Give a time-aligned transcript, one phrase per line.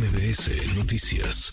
[0.00, 1.52] MBS Noticias.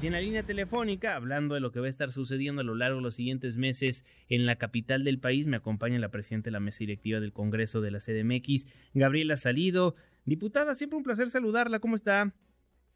[0.00, 2.74] Y en la línea telefónica, hablando de lo que va a estar sucediendo a lo
[2.74, 6.52] largo de los siguientes meses en la capital del país, me acompaña la presidenta de
[6.52, 9.94] la mesa directiva del Congreso de la CDMX, Gabriela Salido.
[10.24, 11.80] Diputada, siempre un placer saludarla.
[11.80, 12.32] ¿Cómo está?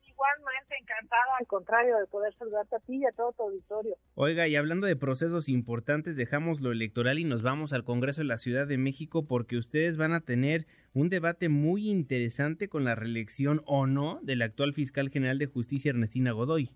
[0.00, 0.53] Igualmente,
[0.94, 3.96] encantada, al contrario, de poder saludarte a ti y a todo tu auditorio.
[4.14, 8.28] Oiga, y hablando de procesos importantes, dejamos lo electoral y nos vamos al Congreso de
[8.28, 12.94] la Ciudad de México porque ustedes van a tener un debate muy interesante con la
[12.94, 16.70] reelección o no del actual fiscal general de justicia, Ernestina Godoy.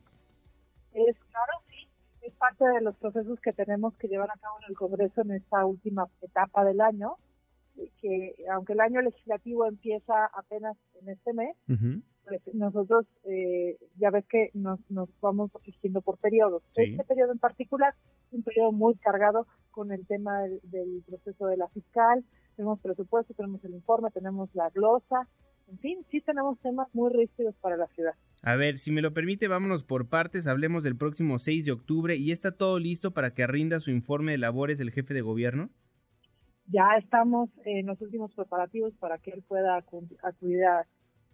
[0.92, 1.88] Es claro, sí,
[2.22, 5.32] es parte de los procesos que tenemos que llevar a cabo en el Congreso en
[5.32, 7.16] esta última etapa del año,
[8.00, 11.80] que aunque el año legislativo empieza apenas en este mes, pues
[12.52, 16.62] nosotros eh, ya ves que nos, nos vamos asistiendo por periodos.
[16.74, 17.94] Este periodo en particular
[18.30, 22.24] un periodo muy cargado con el tema del, proceso de la fiscal,
[22.56, 25.28] tenemos presupuesto, tenemos el informe, tenemos la glosa,
[25.68, 28.14] en fin, sí tenemos temas muy rígidos para la ciudad.
[28.42, 32.16] A ver, si me lo permite, vámonos por partes, hablemos del próximo 6 de octubre
[32.16, 35.70] y está todo listo para que rinda su informe de labores el jefe de gobierno.
[36.66, 40.86] Ya estamos en los últimos preparativos para que él pueda acudir a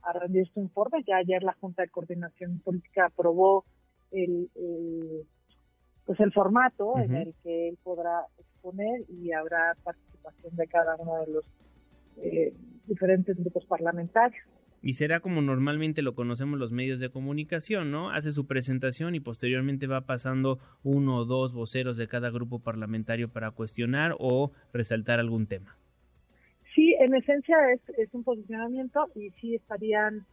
[0.05, 1.03] a rendir su informe.
[1.07, 3.65] Ya ayer la Junta de Coordinación Política aprobó
[4.11, 4.49] el,
[6.05, 11.17] pues el formato en el que él podrá exponer y habrá participación de cada uno
[11.21, 11.45] de los
[12.19, 12.55] eh,
[12.87, 14.43] diferentes grupos parlamentarios.
[14.83, 18.11] Y será como normalmente lo conocemos los medios de comunicación, ¿no?
[18.11, 23.31] Hace su presentación y posteriormente va pasando uno o dos voceros de cada grupo parlamentario
[23.31, 25.79] para cuestionar o resaltar algún tema.
[27.05, 30.25] En esencia es, es un posicionamiento y sí estarían,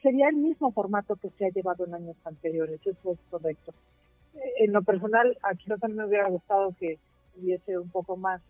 [0.00, 3.74] sería el mismo formato que se ha llevado en años anteriores, eso es correcto.
[4.36, 7.00] Eh, en lo personal, aquí no también me hubiera gustado que
[7.36, 8.40] hubiese un poco más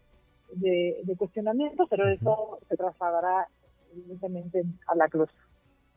[0.52, 3.48] de, cuestionamiento, pero eso se trasladará
[3.94, 5.30] evidentemente a la cruz.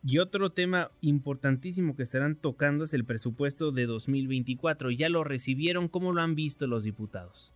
[0.02, 4.92] Y otro tema importantísimo que estarán tocando es el presupuesto de 2024.
[4.92, 5.90] ¿Ya lo recibieron?
[5.90, 7.52] ¿Cómo lo han visto los diputados?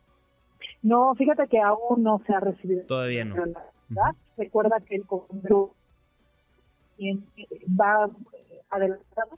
[0.82, 2.86] No, fíjate que aún no se ha recibido.
[2.86, 3.36] Todavía no.
[4.38, 5.76] Recuerda que el Congreso
[7.80, 8.10] va
[8.70, 9.36] adelantando.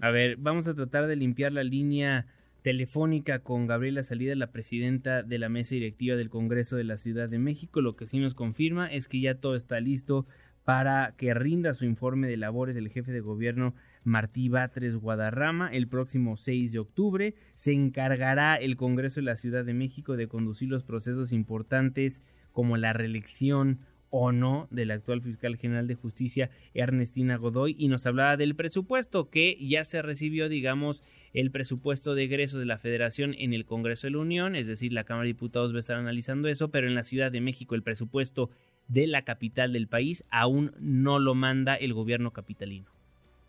[0.00, 2.26] A ver, vamos a tratar de limpiar la línea
[2.62, 7.28] telefónica con Gabriela Salida, la presidenta de la mesa directiva del Congreso de la Ciudad
[7.28, 7.80] de México.
[7.80, 10.26] Lo que sí nos confirma es que ya todo está listo
[10.64, 13.74] para que rinda su informe de labores del jefe de gobierno
[14.04, 17.34] Martí Batres Guadarrama el próximo 6 de octubre.
[17.54, 22.20] Se encargará el Congreso de la Ciudad de México de conducir los procesos importantes
[22.52, 23.80] como la reelección
[24.14, 29.30] o no del actual fiscal general de justicia Ernestina Godoy y nos hablaba del presupuesto
[29.30, 31.02] que ya se recibió digamos
[31.32, 34.92] el presupuesto de egreso de la federación en el Congreso de la Unión es decir
[34.92, 37.74] la Cámara de Diputados va a estar analizando eso pero en la Ciudad de México
[37.74, 38.50] el presupuesto
[38.86, 42.90] de la capital del país aún no lo manda el gobierno capitalino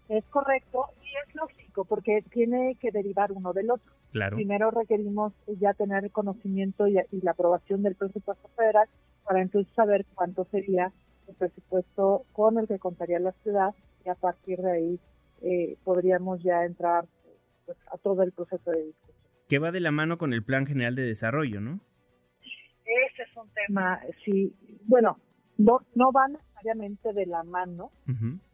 [0.09, 5.33] es correcto y es lógico porque tiene que derivar uno del otro claro primero requerimos
[5.59, 8.87] ya tener el conocimiento y, y la aprobación del presupuesto federal
[9.23, 10.91] para entonces saber cuánto sería
[11.27, 13.73] el presupuesto con el que contaría la ciudad
[14.05, 14.99] y a partir de ahí
[15.41, 17.05] eh, podríamos ya entrar
[17.65, 19.17] pues, a todo el proceso de discusión.
[19.47, 21.79] Que va de la mano con el Plan General de Desarrollo, ¿no?
[22.85, 24.53] Ese es un tema, sí,
[24.85, 25.17] bueno,
[25.57, 27.91] no, no van necesariamente de la mano.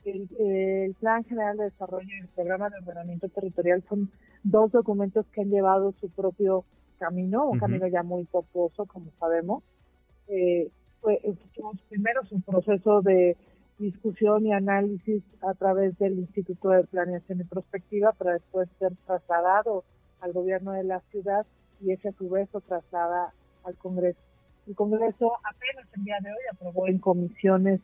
[0.06, 4.10] el, Plan General de Desarrollo y el Programa de Ordenamiento Territorial son
[4.44, 6.66] dos documentos que han llevado su propio
[6.98, 9.64] camino, un camino ya muy poposo, como sabemos,
[10.28, 10.70] eh,
[11.02, 11.22] fue,
[11.90, 13.38] primero un proceso de
[13.78, 19.86] discusión y análisis a través del Instituto de Planeación y Prospectiva para después ser trasladado
[20.20, 21.46] al gobierno de la ciudad
[21.80, 23.34] y ese a su vez lo traslada
[23.64, 24.20] al Congreso.
[24.68, 27.80] El Congreso apenas el día de hoy aprobó en comisiones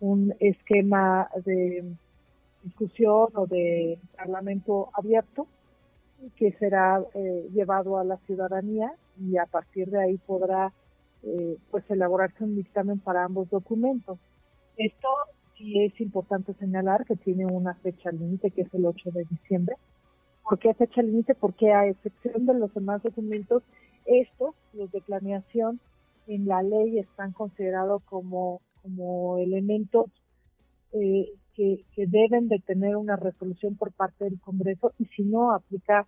[0.00, 1.84] un esquema de
[2.62, 5.46] discusión o de parlamento abierto
[6.36, 10.72] que será eh, llevado a la ciudadanía y a partir de ahí podrá
[11.22, 14.18] eh, pues elaborarse un dictamen para ambos documentos.
[14.76, 15.08] Esto
[15.56, 19.76] sí es importante señalar que tiene una fecha límite que es el 8 de diciembre.
[20.42, 21.34] ¿Por qué fecha límite?
[21.34, 23.62] Porque a excepción de los demás documentos,
[24.04, 25.80] estos, los de planeación,
[26.28, 30.06] en la ley están considerados como, como elementos
[30.92, 35.52] eh, que, que, deben de tener una resolución por parte del Congreso y si no
[35.52, 36.06] aplica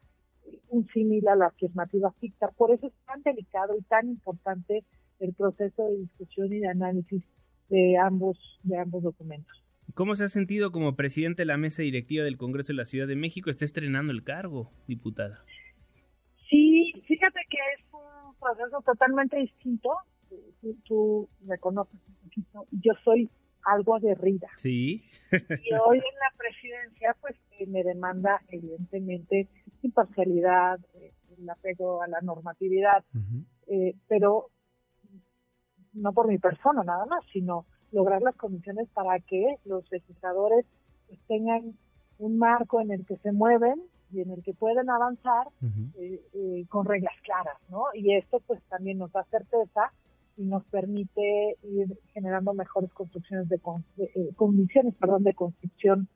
[0.69, 2.49] un símil a la afirmativa ficta.
[2.57, 4.85] Por eso es tan delicado y tan importante
[5.19, 7.25] el proceso de discusión y de análisis
[7.69, 9.53] de ambos, de ambos documentos.
[9.95, 13.09] ¿Cómo se ha sentido como presidente de la mesa directiva del Congreso de la Ciudad
[13.09, 13.51] de México?
[13.51, 15.43] Está estrenando el cargo, diputada.
[16.49, 19.91] Sí, fíjate que es un proceso totalmente distinto.
[20.85, 21.99] Tú, me conoces
[22.71, 23.31] Yo soy
[23.65, 24.49] algo aguerrida.
[24.57, 25.05] Sí.
[25.33, 27.37] y hoy en la presidencia, pues
[27.67, 29.49] me demanda evidentemente
[29.83, 33.05] imparcialidad, eh, el apego a la normatividad,
[33.67, 34.51] eh, pero
[35.93, 40.67] no por mi persona nada más, sino lograr las condiciones para que los legisladores
[41.07, 41.75] pues, tengan
[42.19, 43.81] un marco en el que se mueven
[44.11, 45.49] y en el que pueden avanzar
[45.99, 47.85] eh, eh, con reglas claras, ¿no?
[47.95, 49.93] Y esto pues también nos da certeza
[50.39, 56.09] y nos permite ir generando mejores construcciones de, eh, condiciones, perdón, de construcción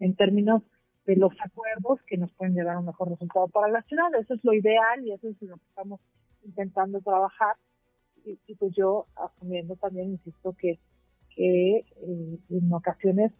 [0.00, 0.62] en términos
[1.04, 4.06] de los acuerdos que nos pueden llevar a un mejor resultado para la ciudad.
[4.18, 6.00] Eso es lo ideal y eso es lo que estamos
[6.42, 7.56] intentando trabajar.
[8.24, 10.80] Y, y pues yo asumiendo también, insisto, que,
[11.34, 11.84] que
[12.48, 13.30] en ocasiones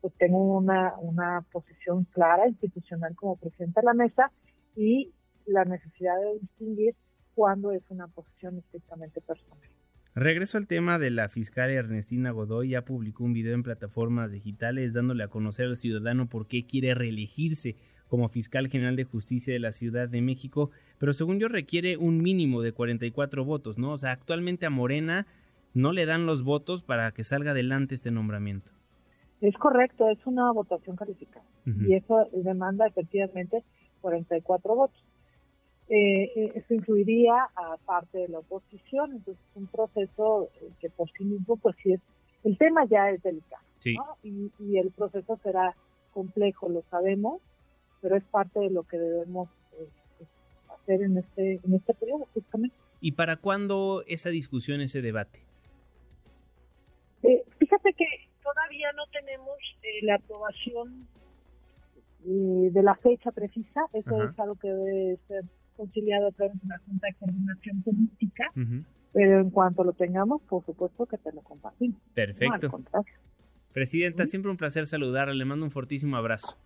[0.00, 4.32] pues tengo una, una posición clara institucional como presidenta de la mesa
[4.76, 5.14] y
[5.46, 6.96] la necesidad de distinguir
[7.34, 9.60] cuándo es una posición estrictamente personal.
[10.16, 14.92] Regreso al tema de la fiscal Ernestina Godoy, ya publicó un video en plataformas digitales
[14.92, 17.74] dándole a conocer al ciudadano por qué quiere reelegirse
[18.06, 22.22] como fiscal general de justicia de la Ciudad de México, pero según yo requiere un
[22.22, 23.90] mínimo de 44 votos, ¿no?
[23.90, 25.26] O sea, actualmente a Morena
[25.72, 28.70] no le dan los votos para que salga adelante este nombramiento.
[29.40, 33.64] Es correcto, es una votación calificada y eso demanda efectivamente
[34.00, 35.04] 44 votos.
[35.88, 40.88] Eh, eh, eso incluiría a parte de la oposición, entonces es un proceso eh, que
[40.88, 42.00] por sí mismo, pues sí es,
[42.42, 43.62] el tema ya es delicado,
[44.22, 45.76] y, el proceso será
[46.12, 47.42] complejo, lo sabemos,
[48.00, 49.88] pero es parte de lo que debemos pues,
[50.70, 52.76] hacer en este, en este periodo justamente.
[53.00, 55.40] ¿Y para cuándo esa discusión, ese debate?
[57.58, 58.04] fíjate que
[58.42, 61.06] todavía no tenemos eh, la aprobación
[62.26, 65.44] eh, de la fecha precisa, eso es algo que debe ser
[65.76, 68.50] conciliado a través de la Junta de Coordinación Política,
[69.12, 72.00] pero en cuanto lo tengamos, por supuesto que te lo compartimos.
[72.14, 72.82] Perfecto.
[73.72, 76.56] Presidenta, siempre un placer saludarla, le mando un fortísimo abrazo.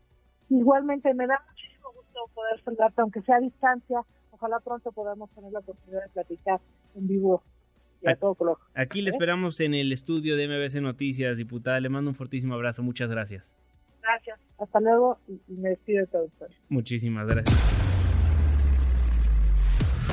[0.50, 4.00] Igualmente, me da muchísimo gusto poder saludarte, aunque sea a distancia,
[4.30, 6.60] ojalá pronto podamos tener la oportunidad de platicar
[6.94, 7.42] en vivo
[8.74, 11.80] Aquí le esperamos en el estudio de MBC Noticias, diputada.
[11.80, 12.82] Le mando un fortísimo abrazo.
[12.82, 13.56] Muchas gracias.
[14.02, 14.40] Gracias.
[14.58, 16.28] Hasta luego y me despido de todo.
[16.68, 17.96] Muchísimas gracias.